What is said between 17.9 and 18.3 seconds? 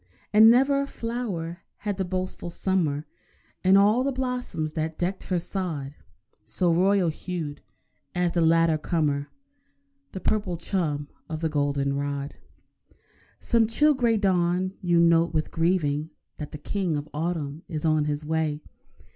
his